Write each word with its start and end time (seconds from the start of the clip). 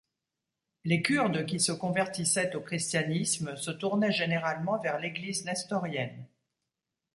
Les 0.83 1.03
Kurdes 1.03 1.45
qui 1.45 1.59
se 1.59 1.71
convertissaient 1.71 2.55
au 2.55 2.61
christianisme 2.61 3.55
se 3.55 3.69
tournaient 3.69 4.11
généralement 4.11 4.79
vers 4.79 4.97
l'Église 4.97 5.45
nestorienne. 5.45 6.25